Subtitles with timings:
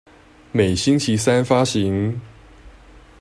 [0.51, 2.19] 每星期三發行